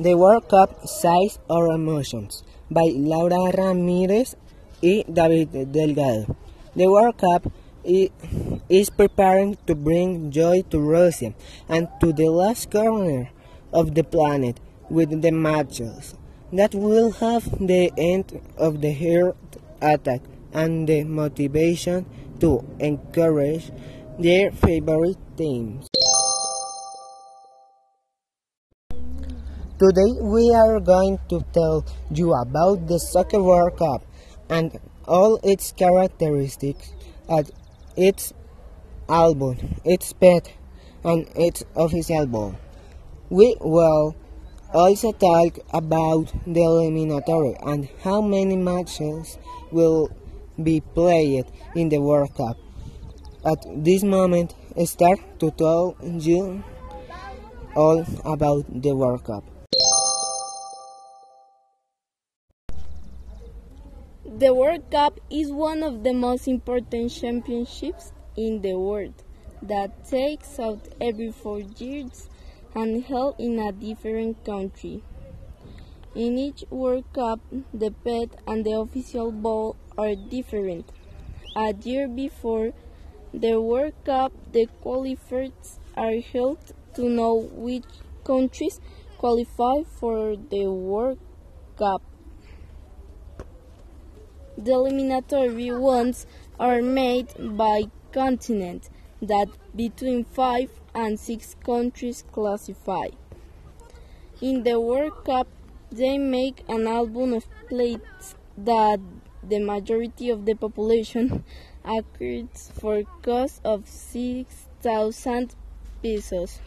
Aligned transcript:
The 0.00 0.16
World 0.16 0.48
Cup 0.48 0.88
Size 0.88 1.38
or 1.50 1.74
Emotions 1.74 2.42
by 2.70 2.88
Laura 2.96 3.52
Ramírez 3.52 4.34
y 4.80 5.04
David 5.04 5.72
Delgado. 5.72 6.24
The 6.74 6.88
World 6.88 7.18
Cup 7.18 7.52
is 7.84 8.88
preparing 8.88 9.58
to 9.66 9.74
bring 9.74 10.30
joy 10.30 10.62
to 10.70 10.80
Russia 10.80 11.34
and 11.68 11.86
to 12.00 12.14
the 12.14 12.32
last 12.32 12.70
corner 12.70 13.28
of 13.74 13.94
the 13.94 14.02
planet 14.02 14.56
with 14.88 15.20
the 15.20 15.32
matches 15.32 16.16
that 16.50 16.74
will 16.74 17.12
have 17.20 17.44
the 17.60 17.92
end 17.98 18.40
of 18.56 18.80
the 18.80 18.96
heart 18.96 19.36
attack 19.82 20.22
and 20.54 20.88
the 20.88 21.04
motivation 21.04 22.06
to 22.40 22.64
encourage 22.80 23.70
their 24.18 24.50
favorite 24.50 25.20
teams. 25.36 25.99
Today 29.80 30.12
we 30.20 30.54
are 30.54 30.78
going 30.78 31.18
to 31.30 31.42
tell 31.54 31.86
you 32.12 32.34
about 32.34 32.86
the 32.86 32.98
Soccer 32.98 33.42
World 33.42 33.78
Cup 33.78 34.04
and 34.50 34.78
all 35.06 35.40
its 35.42 35.72
characteristics 35.72 36.92
at 37.30 37.50
its 37.96 38.34
album, 39.08 39.80
its 39.82 40.12
pet, 40.12 40.52
and 41.02 41.26
its 41.34 41.64
official 41.74 42.26
ball. 42.26 42.56
We 43.30 43.56
will 43.58 44.16
also 44.74 45.12
talk 45.12 45.56
about 45.72 46.30
the 46.46 46.60
eliminatory 46.60 47.56
and 47.64 47.88
how 48.04 48.20
many 48.20 48.56
matches 48.56 49.38
will 49.72 50.10
be 50.62 50.82
played 50.82 51.46
in 51.74 51.88
the 51.88 52.02
World 52.02 52.34
Cup. 52.36 52.58
At 53.46 53.64
this 53.82 54.02
moment, 54.02 54.54
I 54.76 54.84
start 54.84 55.40
to 55.40 55.50
tell 55.52 55.96
you 56.02 56.62
all 57.74 58.04
about 58.26 58.66
the 58.82 58.94
World 58.94 59.24
Cup. 59.24 59.49
The 64.32 64.54
World 64.54 64.92
Cup 64.92 65.18
is 65.28 65.50
one 65.50 65.82
of 65.82 66.04
the 66.04 66.12
most 66.12 66.46
important 66.46 67.10
championships 67.10 68.12
in 68.36 68.62
the 68.62 68.78
world 68.78 69.12
that 69.60 70.08
takes 70.08 70.60
out 70.60 70.86
every 71.00 71.32
four 71.32 71.58
years 71.58 72.28
and 72.72 73.02
held 73.02 73.40
in 73.40 73.58
a 73.58 73.72
different 73.72 74.44
country. 74.44 75.02
In 76.14 76.38
each 76.38 76.62
World 76.70 77.12
Cup, 77.12 77.40
the 77.74 77.90
pet 77.90 78.28
and 78.46 78.64
the 78.64 78.78
official 78.78 79.32
ball 79.32 79.74
are 79.98 80.14
different. 80.14 80.88
A 81.56 81.74
year 81.74 82.06
before 82.06 82.72
the 83.34 83.60
World 83.60 83.94
Cup, 84.04 84.32
the 84.52 84.68
qualifiers 84.84 85.80
are 85.96 86.20
held 86.20 86.58
to 86.94 87.08
know 87.08 87.34
which 87.34 87.90
countries 88.22 88.80
qualify 89.18 89.82
for 89.82 90.36
the 90.36 90.68
World 90.68 91.18
Cup. 91.76 92.02
The 94.62 94.72
eliminatory 94.72 95.72
ones 95.72 96.26
are 96.58 96.82
made 96.82 97.28
by 97.56 97.84
continent 98.12 98.90
that 99.22 99.48
between 99.74 100.24
5 100.24 100.70
and 100.94 101.18
6 101.18 101.56
countries 101.64 102.24
classify. 102.30 103.06
In 104.42 104.62
the 104.62 104.78
World 104.78 105.24
Cup, 105.24 105.48
they 105.90 106.18
make 106.18 106.62
an 106.68 106.86
album 106.86 107.32
of 107.32 107.46
plates 107.70 108.34
that 108.58 109.00
the 109.42 109.60
majority 109.60 110.28
of 110.28 110.44
the 110.44 110.52
population 110.52 111.42
acquires 111.84 112.70
for 112.78 113.04
cost 113.22 113.62
of 113.64 113.88
6,000 113.88 115.54
pesos. 116.02 116.60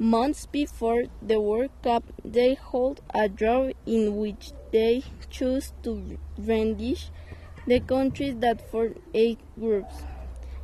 Months 0.00 0.46
before 0.46 1.04
the 1.22 1.40
World 1.40 1.70
Cup, 1.84 2.02
they 2.24 2.54
hold 2.54 3.02
a 3.14 3.28
draw 3.28 3.70
in 3.86 4.16
which 4.16 4.50
they 4.74 5.02
choose 5.30 5.72
to 5.84 6.18
brandish 6.36 7.08
the 7.66 7.80
countries 7.80 8.34
that 8.40 8.70
form 8.70 8.94
eight 9.14 9.38
groups. 9.58 9.94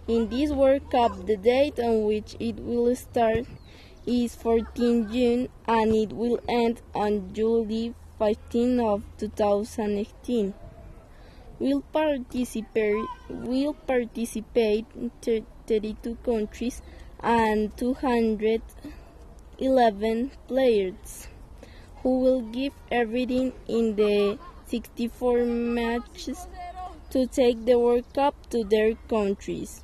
In 0.08 0.28
this 0.28 0.50
World 0.50 0.90
Cup, 0.90 1.26
the 1.26 1.36
date 1.36 1.78
on 1.78 2.04
which 2.04 2.36
it 2.40 2.56
will 2.56 2.96
start 2.96 3.46
is 4.06 4.34
14 4.34 5.12
June 5.12 5.48
and 5.68 5.94
it 5.94 6.12
will 6.12 6.40
end 6.48 6.82
on 6.92 7.32
July 7.32 7.94
15 8.18 8.80
of 8.80 9.04
2018. 9.18 10.54
Will 11.60 11.82
participate 11.92 13.04
will 13.28 13.74
participate 13.74 14.86
32 15.22 16.16
countries 16.24 16.82
and 17.22 17.76
211 17.76 20.30
players 20.48 21.28
who 22.02 22.20
will 22.20 22.42
give 22.42 22.72
everything 22.90 23.52
in 23.68 23.96
the 23.96 24.38
64 24.66 25.44
matches 25.44 26.46
to 27.10 27.26
take 27.26 27.64
the 27.64 27.78
World 27.78 28.04
Cup 28.14 28.34
to 28.50 28.64
their 28.64 28.94
countries. 29.08 29.82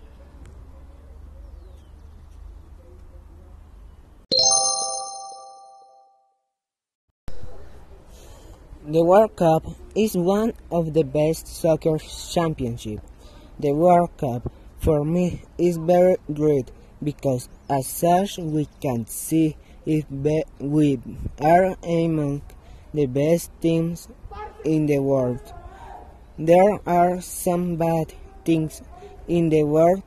The 8.88 9.02
World 9.02 9.34
Cup 9.34 9.66
is 9.96 10.16
one 10.16 10.52
of 10.70 10.94
the 10.94 11.02
best 11.02 11.48
soccer 11.48 11.98
championships. 11.98 13.02
The 13.58 13.72
World 13.72 14.16
Cup 14.16 14.52
for 14.78 15.04
me 15.04 15.42
is 15.58 15.76
very 15.76 16.18
great 16.32 16.70
because 17.02 17.48
as 17.68 17.88
such 17.88 18.38
we 18.38 18.68
can 18.80 19.06
see 19.08 19.56
if 19.86 20.04
we 20.58 20.98
are 21.40 21.76
among 21.82 22.42
the 22.92 23.06
best 23.06 23.50
teams 23.62 24.08
in 24.64 24.86
the 24.86 24.98
world. 24.98 25.40
There 26.38 26.80
are 26.86 27.20
some 27.20 27.76
bad 27.76 28.12
things 28.44 28.82
in 29.28 29.48
the 29.48 29.62
world 29.64 30.02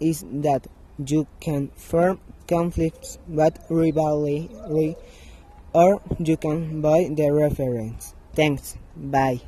is 0.00 0.24
that 0.42 0.66
you 1.04 1.26
can 1.40 1.68
form 1.76 2.20
conflicts 2.46 3.18
but 3.28 3.58
rivalry 3.68 4.48
or 5.72 6.00
you 6.18 6.36
can 6.36 6.80
buy 6.80 7.10
the 7.10 7.30
reference. 7.32 8.14
Thanks. 8.34 8.76
Bye. 8.96 9.42